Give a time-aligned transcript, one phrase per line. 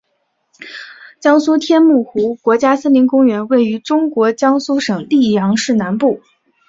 [1.19, 6.21] 江苏天目湖国家森林公园位于中国江苏省溧阳市南部。